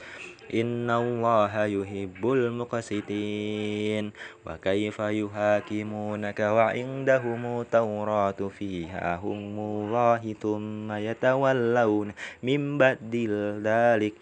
إن 0.53 0.89
الله 0.89 1.65
يحب 1.65 2.23
المقسطين 2.31 4.11
وكيف 4.45 4.99
يحاكمونك 4.99 6.39
وعندهم 6.39 7.61
التوراة 7.61 8.41
فيها 8.59 9.15
هم 9.15 9.59
الله 9.59 10.35
ثم 10.41 10.91
يتولون 10.91 12.11
من 12.43 12.77
بعد 12.77 13.15
ذلك 13.63 14.13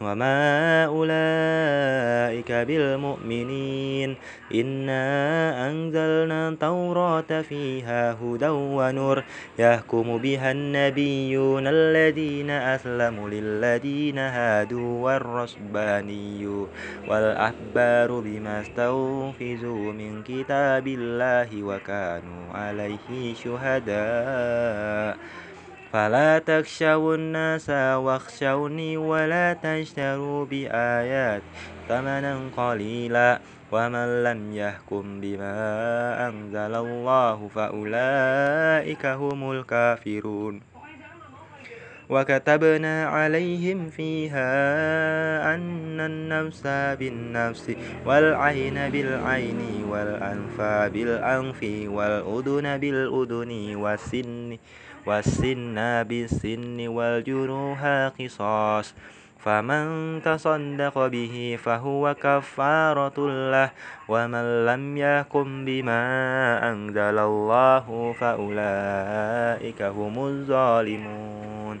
وما 0.00 0.84
أولئك 0.84 2.52
بالمؤمنين 2.52 4.16
إنا 4.54 5.04
أنزلنا 5.70 6.48
التوراة 6.48 7.42
فيها 7.42 8.12
هدى 8.12 8.48
ونور 8.48 9.24
يحكم 9.58 10.18
بها 10.18 10.52
النبيون 10.52 11.66
الذين 11.66 12.50
أسلموا 12.50 13.30
للذين 13.30 14.18
هادوا 14.18 15.04
والرسباني 15.04 16.66
والأحبار 17.08 18.20
بما 18.20 18.60
استوفزوا 18.60 19.92
من 19.92 20.22
كتاب 20.22 20.86
الله 20.86 21.62
وكانوا 21.62 22.52
عليه 22.54 23.34
شهداء 23.34 25.16
فلا 25.92 26.38
تخشوا 26.38 27.14
الناس 27.14 27.70
واخشوني 27.70 28.96
ولا 28.96 29.52
تشتروا 29.52 30.44
بآيات 30.44 31.42
ثمنا 31.88 32.40
قليلا 32.56 33.40
ومن 33.72 34.22
لم 34.22 34.40
يحكم 34.52 35.20
بما 35.20 35.58
أنزل 36.28 36.74
الله 36.74 37.48
فأولئك 37.54 39.06
هم 39.06 39.50
الكافرون. 39.50 40.60
وكتبنا 42.10 43.06
عليهم 43.06 43.88
فيها 43.88 44.50
أن 45.54 46.00
النفس 46.00 46.62
بالنفس 46.98 47.72
والعين 48.06 48.90
بالعين 48.90 49.60
والأنف 49.88 50.60
بالأنف 50.92 51.60
والأذن 51.86 52.78
بالأذن 52.78 53.76
والسن 53.76 54.58
والسن 55.06 56.02
بالسن 56.02 56.88
والجروح 56.88 57.84
قصاص 58.20 58.94
فمن 59.38 59.84
تصدق 60.24 61.06
به 61.06 61.58
فهو 61.64 62.14
كفارة 62.22 63.18
له 63.50 63.70
ومن 64.08 64.66
لم 64.66 64.96
يحكم 64.96 65.64
بما 65.64 66.02
أنزل 66.70 67.18
الله 67.18 68.14
فأولئك 68.20 69.82
هم 69.82 70.18
الظالمون 70.18 71.80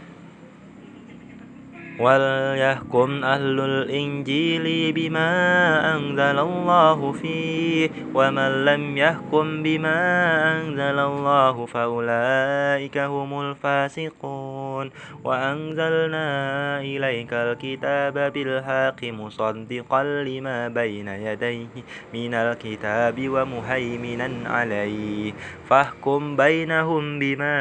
وليحكم 2.01 3.23
أهل 3.23 3.59
الإنجيل 3.59 4.93
بما 4.93 5.29
أنزل 5.95 6.37
الله 6.39 7.11
فيه 7.11 7.89
ومن 8.13 8.65
لم 8.65 8.97
يحكم 8.97 9.63
بما 9.63 9.99
أنزل 10.51 10.99
الله 10.99 11.65
فأولئك 11.65 12.97
هم 12.97 13.41
الفاسقون. 13.41 14.91
وأنزلنا 15.23 16.27
إليك 16.81 17.33
الكتاب 17.33 18.33
بالحق 18.33 19.03
مصدقا 19.03 20.03
لما 20.03 20.67
بين 20.67 21.07
يديه 21.07 21.73
من 22.13 22.33
الكتاب 22.33 23.17
ومهيمنا 23.29 24.49
عليه. 24.49 25.33
فاحكم 25.69 26.35
بينهم 26.35 27.19
بما 27.19 27.55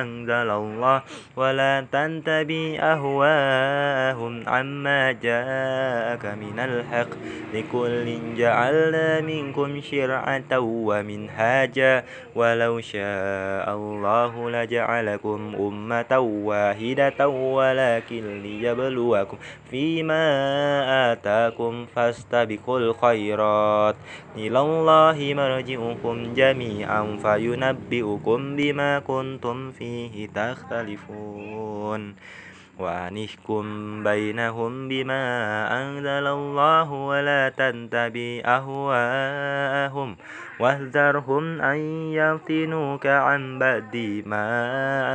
أنزل 0.00 0.50
الله 0.50 1.02
ولا 1.36 1.86
تنتبي 1.92 2.80
أهواءهم 2.80 3.85
نهاهم 3.86 4.48
عما 4.48 5.12
جاءك 5.12 6.24
من 6.26 6.58
الحق 6.58 7.08
لكل 7.54 8.06
جعلنا 8.36 9.20
منكم 9.20 9.80
شرعة 9.80 10.52
ومنهاجا 10.60 12.04
ولو 12.34 12.80
شاء 12.80 13.66
الله 13.76 14.50
لجعلكم 14.50 15.40
أمة 15.58 16.18
واحدة 16.18 17.28
ولكن 17.28 18.42
ليبلوكم 18.42 19.36
فيما 19.70 20.24
آتاكم 21.12 21.86
فاستبقوا 21.94 22.78
الخيرات 22.78 23.96
إلى 24.36 24.60
الله 24.60 25.18
مرجعكم 25.34 26.34
جميعا 26.34 27.02
فينبئكم 27.22 28.56
بما 28.56 28.98
كنتم 28.98 29.70
فيه 29.70 30.28
تختلفون 30.34 32.14
وأنحكم 32.78 33.64
بينهم 34.04 34.88
بما 34.88 35.22
أنزل 35.82 36.26
الله 36.26 36.92
ولا 36.92 37.48
تتبع 37.48 38.42
أهواءهم 38.44 40.16
واحذرهم 40.60 41.60
أن 41.60 41.76
يفتنوك 42.12 43.06
عن 43.06 43.58
بعد 43.58 44.22
ما 44.26 44.46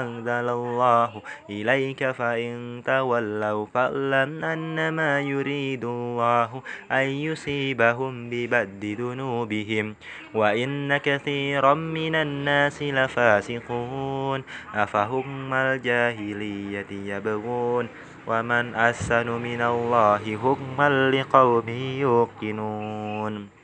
أنزل 0.02 0.50
الله 0.50 1.22
إليك 1.50 2.12
فإن 2.12 2.82
تولوا 2.86 3.66
فاعلم 3.74 4.46
أنما 4.46 5.22
يريد 5.22 5.86
الله 5.86 6.62
أن 6.92 7.06
يصيبهم 7.06 8.30
ببعد 8.30 8.96
ذنوبهم 9.00 9.96
وإن 10.34 10.98
كثيرا 10.98 11.74
من 11.74 12.16
الناس 12.16 12.84
لفاسقون 12.84 14.44
أفهم 14.76 15.54
الجاهلية 15.54 16.92
يبغون 16.92 17.88
ومن 18.28 18.76
أحسن 18.76 19.28
من 19.32 19.62
الله 19.62 20.38
حكما 20.38 21.10
لقوم 21.12 21.70
يوقنون 22.00 23.61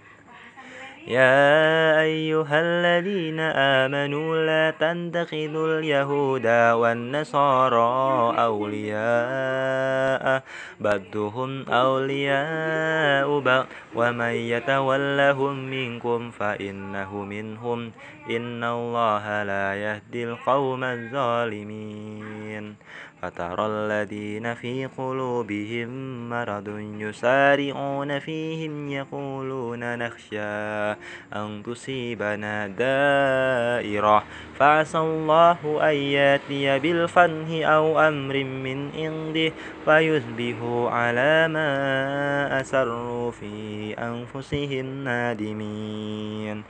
يا 1.07 2.01
أيها 2.01 2.61
الذين 2.61 3.39
آمنوا 3.39 4.35
لا 4.35 4.71
تتخذوا 4.71 5.79
اليهود 5.79 6.47
والنصارى 6.47 8.35
أولياء 8.39 10.43
بعضهم 10.79 11.65
أولياء 11.69 13.39
بعض 13.39 13.65
ومن 13.95 14.33
يتولهم 14.51 15.69
منكم 15.69 16.31
فإنه 16.31 17.15
منهم. 17.15 17.91
إن 18.29 18.63
الله 18.63 19.43
لا 19.43 19.75
يهدي 19.75 20.23
القوم 20.23 20.83
الظالمين 20.83 22.75
فترى 23.21 23.65
الذين 23.65 24.53
في 24.53 24.85
قلوبهم 24.85 25.89
مرض 26.29 26.67
يسارعون 26.99 28.19
فيهم 28.19 28.89
يقولون 28.89 29.97
نخشى 29.97 30.91
أن 31.35 31.63
تصيبنا 31.65 32.67
دائرة 32.67 34.23
فعسى 34.59 34.97
الله 34.97 35.89
أن 35.89 35.95
ياتي 35.95 36.79
بالفنه 36.79 37.65
أو 37.65 37.99
أمر 37.99 38.43
من 38.43 38.91
عنده 38.95 39.51
فيصبحوا 39.85 40.89
على 40.89 41.47
ما 41.47 42.61
أسروا 42.61 43.31
في 43.31 43.93
أنفسهم 43.93 45.03
نادمين 45.03 46.63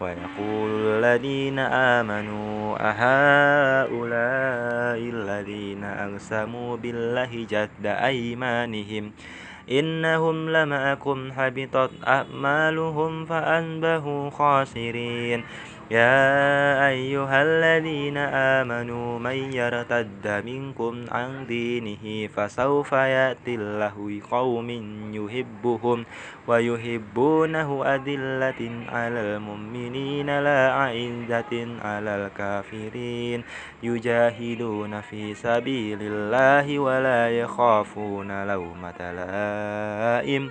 ويقول 0.00 0.70
الذين 1.04 1.58
آمنوا 1.58 2.76
أهؤلاء 2.80 4.00
الذين 5.14 5.84
أقسموا 5.84 6.76
بالله 6.76 7.46
جد 7.50 7.86
أيمانهم 7.86 9.12
إنهم 9.70 10.50
لمعكم 10.50 11.32
حبطت 11.32 11.90
أعمالهم 12.06 13.24
فأنبهوا 13.24 14.30
خاسرين. 14.30 15.44
يا 15.90 16.88
أيها 16.88 17.42
الذين 17.42 18.16
آمنوا 18.16 19.18
من 19.18 19.52
يرتد 19.52 20.42
منكم 20.46 21.04
عن 21.10 21.46
دينه 21.46 22.28
فسوف 22.28 22.92
يأتي 22.92 23.54
الله 23.54 24.20
قوم 24.30 24.70
يحبهم 25.14 26.04
ويحبونه 26.46 27.84
أذلة 27.84 28.70
على 28.88 29.20
المؤمنين 29.20 30.40
لا 30.40 30.70
أعزة 30.70 31.66
على 31.82 32.10
الكافرين 32.26 33.44
يجاهدون 33.82 35.00
في 35.00 35.34
سبيل 35.34 35.98
الله 36.02 36.78
ولا 36.78 37.30
يخافون 37.30 38.46
لومة 38.46 39.00
لائم 39.12 40.50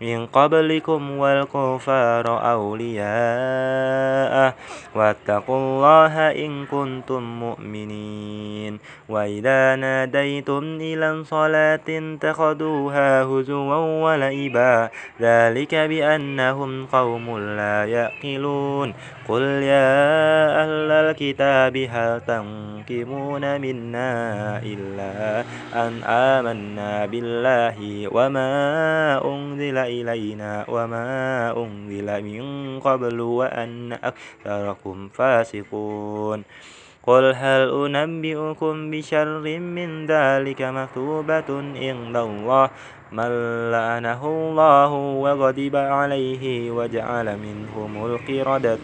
من 0.00 0.26
قبلكم 0.26 1.18
والكفار 1.18 2.52
أولياء. 2.52 3.04
واتقوا 4.94 5.56
الله 5.58 6.30
إن 6.30 6.66
كنتم 6.66 7.22
مؤمنين. 7.40 8.78
وإذا 9.08 9.76
ناديتم 9.76 10.62
إلى 10.80 11.10
الصلاة 11.10 11.88
اتخذوها 11.88 13.22
هزوا 13.22 13.74
ولعبا. 14.04 14.90
ذلك 15.20 15.74
بأنهم 15.74 16.86
قوم 16.86 17.38
لا 17.38 17.84
يعقلون 17.84 18.94
قل 19.28 19.42
يا 19.42 19.96
أهل 20.62 20.90
الكتاب 20.92 21.76
هل 21.76 22.20
تنكمون 22.20 23.60
منا 23.60 24.12
إلا 24.62 25.44
أن 25.74 25.92
آمنا 26.04 27.06
بالله 27.06 28.08
وما 28.12 28.50
أنزل 29.24 29.78
إلينا 29.78 30.64
وما 30.68 31.06
أنزل 31.56 32.08
من 32.24 32.44
قبل 32.80 33.20
وأن 33.20 33.92
أكثركم 33.92 35.08
فاسقون 35.08 36.44
قل 37.06 37.24
هل 37.36 37.96
أنبئكم 37.96 38.90
بشر 38.90 39.58
من 39.58 40.06
ذلك 40.06 40.62
مثوبة 40.62 41.50
عند 41.76 42.16
الله 42.16 42.70
من 43.12 43.30
لعنه 43.70 44.26
الله 44.26 44.92
وغضب 44.92 45.76
عليه 45.76 46.70
وجعل 46.70 47.38
منهم 47.38 48.06
القردة 48.06 48.78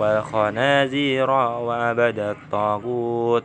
والخنازير 0.00 1.30
وعبد 1.30 2.18
الطاغوت 2.18 3.44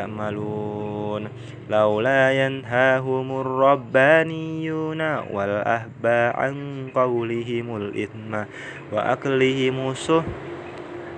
يعملون. 0.01 1.27
لولا 1.69 2.45
ينهاهم 2.45 3.41
الربانيون 3.41 5.01
والأهباء 5.31 6.39
عن 6.39 6.87
قولهم 6.95 7.67
الإثم 7.77 8.31
وأكلهم 8.91 9.91
السهل 9.91 10.23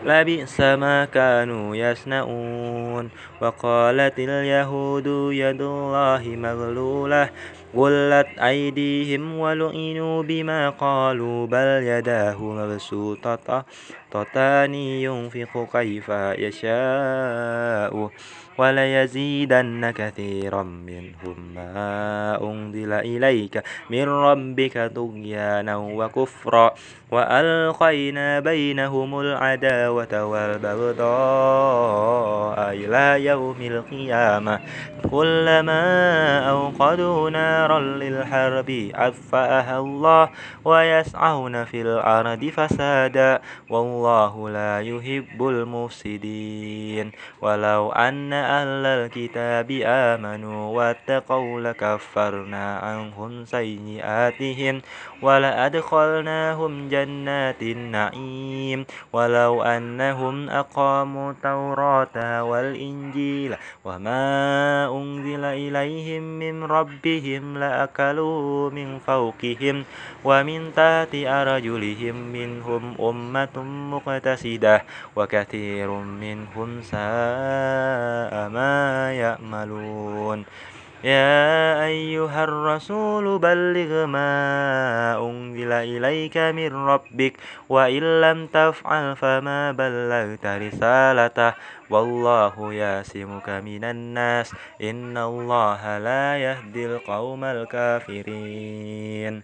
لبئس 0.05 0.61
ما 0.61 1.05
كانوا 1.05 1.75
يصنعون. 1.75 3.09
وقالت 3.41 4.19
اليهود 4.19 5.07
يد 5.31 5.61
الله 5.61 6.23
مغلولة 6.25 7.29
غلت 7.75 8.27
أيديهم 8.39 9.39
ولئنوا 9.39 10.23
بما 10.23 10.69
قالوا 10.69 11.47
بل 11.47 11.83
يداه 11.83 12.37
مبسوطتان 14.15 14.73
ينفق 14.73 15.67
كيف 15.73 16.09
يشاء 16.37 18.09
وليزيدن 18.57 19.91
كثيرا 19.91 20.63
منهم 20.63 21.35
ما 21.55 22.39
أنزل 22.41 22.93
إليك 22.93 23.63
من 23.89 24.09
ربك 24.09 24.91
طغيانا 24.95 25.77
وكفرا 25.77 26.73
وألقينا 27.11 28.39
بينهم 28.39 29.19
العداوة 29.19 30.25
والبغضاء 30.25 31.03
إلى 32.73 33.25
يوم 33.25 33.55
القيامة 33.61 34.59
كلما 35.11 35.83
أوقدوا 36.49 37.29
نارا 37.29 37.79
للحرب 37.79 38.91
أطفأها 38.95 39.79
الله 39.79 40.29
ويسعون 40.65 41.63
في 41.63 41.81
الأرض 41.81 42.45
فسادا 42.45 43.41
والله 43.69 44.02
لا 44.49 44.79
يحب 44.81 45.47
المفسدين. 45.47 47.11
ولو 47.41 47.91
أن 47.91 48.33
أهل 48.33 48.85
الكتاب 48.85 49.71
آمنوا 49.85 50.75
واتقوا 50.75 51.61
لكفرنا 51.61 52.77
عنهم 52.77 53.45
سيئاتهم 53.45 54.81
ولأدخلناهم 55.21 56.89
جنات 56.89 57.61
النعيم. 57.61 58.85
ولو 59.13 59.63
أنهم 59.63 60.49
أقاموا 60.49 61.31
التوراة 61.31 62.43
والإنجيل 62.43 63.55
وما 63.85 64.23
أنزل 64.87 65.43
إليهم 65.45 66.23
من 66.23 66.63
ربهم 66.63 67.57
لأكلوا 67.57 68.69
من 68.69 68.99
فوقهم 68.99 69.83
ومن 70.23 70.71
تحت 70.75 71.13
أرجلهم 71.15 72.15
منهم 72.15 72.95
أمة 72.99 73.55
مقتصدة 73.95 74.83
وكثير 75.15 75.91
منهم 75.91 76.81
ساء 76.81 78.49
ما 78.49 79.13
يعملون 79.13 80.45
يا 81.03 81.83
أيها 81.83 82.43
الرسول 82.43 83.39
بلغ 83.39 84.05
ما 84.05 84.31
أنزل 85.19 85.71
إليك 85.71 86.37
من 86.37 86.75
ربك 86.75 87.33
وإن 87.69 88.21
لم 88.21 88.47
تفعل 88.47 89.15
فما 89.15 89.71
بلغت 89.71 90.45
رسالته 90.45 91.53
والله 91.89 92.73
ياسمك 92.73 93.49
من 93.49 93.83
الناس 93.83 94.55
إن 94.81 95.17
الله 95.17 95.97
لا 95.97 96.37
يهدي 96.37 96.85
القوم 96.85 97.43
الكافرين 97.43 99.43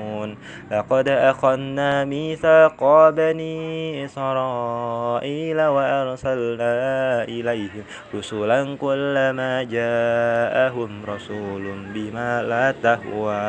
لقد 0.71 1.07
أخذنا 1.07 2.05
ميثاق 2.05 3.09
بني 3.09 4.05
إسرائيل 4.05 5.61
وأرسلنا 5.61 6.73
إليهم 7.23 7.83
رسلا 8.15 8.75
كلما 8.75 9.63
جاءهم 9.63 10.91
رسول 11.07 11.63
بما 11.93 12.43
لا 12.43 12.71
تهوى 12.83 13.41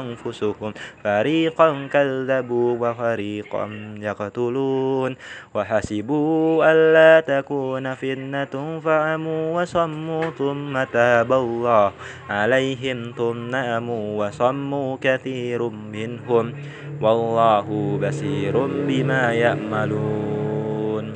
أنفسهم. 0.00 0.72
فريقا 1.04 1.88
كذبوا 1.92 2.70
وفريقا 2.80 3.64
يقتلون. 4.00 5.16
وحسبوا 5.54 6.72
ألا 6.72 7.20
تكون 7.20 7.94
فتنة 7.94 8.80
فعموا 8.84 9.62
وصموا 9.62 10.24
ثم 10.38 10.82
تاب 10.82 11.32
الله 11.32 11.92
عليهم 12.30 13.12
ثم 13.16 13.54
أموا 13.54 14.26
وصموا 14.26 14.96
كثير 15.00 15.62
منهم 16.12 16.52
والله 17.00 17.66
بصير 18.02 18.54
بما 18.66 19.32
يعملون. 19.32 21.12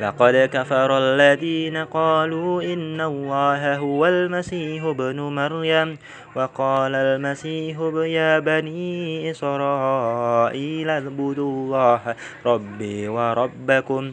لقد 0.00 0.48
كفر 0.52 0.98
الذين 0.98 1.76
قالوا 1.76 2.62
إن 2.62 3.00
الله 3.00 3.76
هو 3.76 4.06
المسيح 4.06 4.84
ابن 4.84 5.20
مريم 5.20 5.98
وقال 6.36 6.94
المسيح 6.94 7.76
يا 7.94 8.38
بني 8.38 9.30
إسرائيل 9.30 10.88
اعبدوا 10.88 11.50
الله 11.52 12.00
ربي 12.46 13.08
وربكم. 13.08 14.12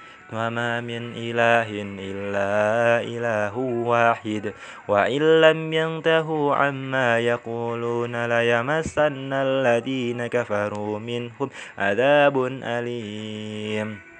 وما 0.33 0.81
من 0.81 1.13
إله 1.15 1.67
إلا 1.99 2.53
إله 3.03 3.57
واحد. 3.57 4.53
وإن 4.87 5.41
لم 5.41 5.73
ينتهوا 5.73 6.55
عما 6.55 7.19
يقولون 7.19 8.25
ليمسن 8.25 9.33
الذين 9.33 10.27
كفروا 10.27 10.99
منهم 10.99 11.49
عذاب 11.77 12.45
أليم. 12.63 14.10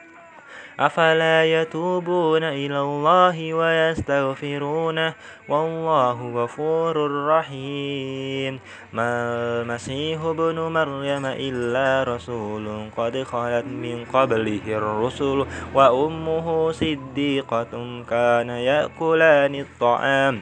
أفلا 0.82 1.62
يتوبون 1.62 2.44
إلى 2.44 2.80
الله 2.82 3.54
ويستغفرونه 3.54 5.14
والله 5.50 6.44
غفور 6.44 7.26
رحيم. 7.28 8.60
ما 8.94 9.10
المسيح 9.62 10.22
ابن 10.22 10.58
مريم 10.60 11.26
إلا 11.26 12.14
رسول 12.16 12.90
قد 12.98 13.24
خلت 13.24 13.66
من 13.66 14.06
قبله 14.14 14.66
الرسل 14.68 15.46
وأمه 15.74 16.72
صديقة 16.72 17.74
كان 18.10 18.50
يأكلان 18.50 19.56
الطعام. 19.56 20.42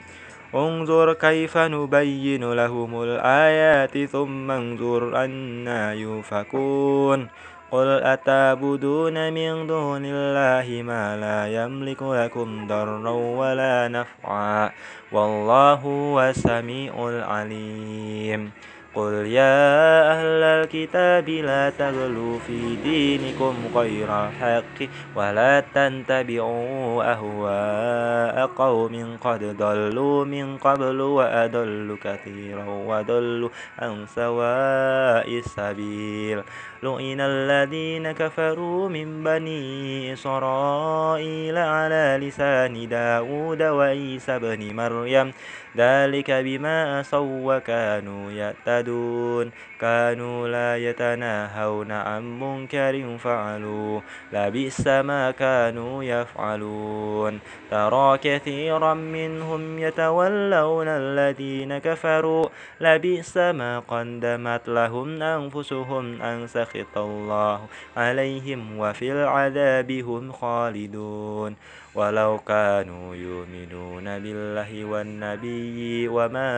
انظر 0.56 1.14
كيف 1.14 1.58
نبين 1.58 2.54
لهم 2.54 3.04
الآيات 3.04 3.98
ثم 3.98 4.52
انظر 4.52 5.24
أنا 5.26 5.94
يؤفكون 5.94 7.28
قل 7.72 7.88
أتعبدون 7.88 9.34
من 9.34 9.68
دون 9.68 10.06
الله 10.06 10.84
ما 10.84 11.18
لا 11.18 11.64
يملك 11.64 12.02
لكم 12.02 12.68
ضرا 12.68 13.10
ولا 13.10 13.88
نفعا 13.88 14.72
والله 15.12 15.74
هو 15.74 16.22
السميع 16.22 17.10
العليم 17.10 18.52
قل 18.96 19.14
يا 19.14 20.12
أهل 20.12 20.44
الكتاب 20.44 21.30
لا 21.30 21.70
تغلوا 21.70 22.40
في 22.40 22.76
دينكم 22.84 23.54
غير 23.76 24.10
الحق 24.10 24.90
ولا 25.16 25.60
تتبعوا 25.60 27.04
أهواء 27.14 28.46
قوم 28.46 29.18
قد 29.22 29.58
ضلوا 29.58 30.26
من 30.26 30.58
قبل 30.58 31.02
وأضلوا 31.02 31.98
كثيرا 32.04 32.66
وضلوا 32.66 33.50
عن 33.80 34.06
سواء 34.16 35.38
السبيل 35.38 36.42
لئن 36.84 37.22
الذين 37.22 38.12
كفروا 38.12 38.90
من 38.90 39.24
بني 39.24 40.14
إسرائيل 40.14 41.58
على 41.58 42.20
لسان 42.22 42.88
داود 42.88 43.62
وعيسى 43.62 44.40
بن 44.40 44.76
مريم 44.76 45.32
ذلك 45.78 46.32
بما 46.32 47.00
أصوا 47.00 47.58
وكانوا 47.58 48.32
يعتدون 48.32 49.52
كانوا 49.82 50.48
لا 50.48 50.78
يتناهون 50.78 51.92
عن 51.92 52.40
منكر 52.40 53.18
فعلوا 53.18 54.02
لبئس 54.34 54.88
ما 54.88 55.32
كانوا 55.32 56.04
يفعلون 56.04 57.40
ترى 57.72 58.18
كثيرا 58.18 58.94
منهم 58.94 59.80
يتولون 59.80 60.88
الذين 60.88 61.78
كفروا 61.78 62.46
لبئس 62.82 63.38
ما 63.38 63.80
قدمت 63.80 64.70
لهم 64.70 65.22
أنفسهم 65.22 66.22
أن 66.22 66.48
سخط 66.74 66.98
الله 66.98 67.60
عليهم 67.98 68.80
وفي 68.80 69.12
العذاب 69.12 69.92
هم 69.92 70.32
خالدون 70.32 71.56
ولو 72.00 72.40
كانوا 72.48 73.16
يؤمنون 73.16 74.04
بالله 74.20 74.86
والنبي 74.86 76.08
وما 76.08 76.52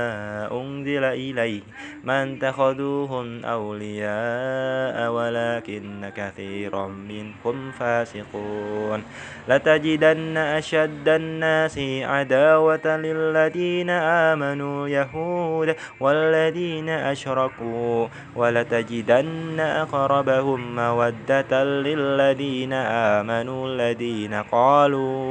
أنزل 0.52 1.04
إليه 1.04 1.62
ما 2.04 2.24
اتخذوهم 2.24 3.46
أولياء 3.46 5.12
ولكن 5.12 6.12
كثيرا 6.16 6.88
منهم 6.88 7.72
فاسقون. 7.72 9.04
لتجدن 9.50 10.38
أشد 10.38 11.08
الناس 11.10 11.80
عداوة 12.04 12.98
للذين 12.98 13.90
آمنوا 13.90 14.88
يهود 14.88 15.76
والذين 16.00 16.90
أشركوا. 16.90 18.08
ولتجدن 18.36 19.60
أقربهم 19.60 20.76
مودة 20.76 21.64
للذين 21.64 22.74
آمنوا 22.74 23.68
الذين 23.68 24.42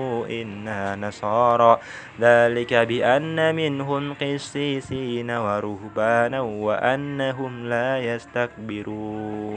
قالوا 0.00 0.26
إنا 0.42 0.96
نصارى. 0.96 1.78
ذلك 2.20 2.74
بأن 2.74 3.54
منهم 3.54 4.14
قسيسين 4.14 5.30
ورهبانا 5.30 6.40
وأنهم 6.40 7.66
لا 7.68 7.98
يستكبرون. 7.98 9.50